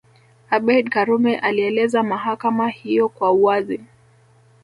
Abeid 0.49 0.89
Karume 0.89 1.37
alieleza 1.39 2.03
mahakama 2.03 2.69
hiyo 2.69 3.09
kwa 3.09 3.31
uwazi 3.31 3.81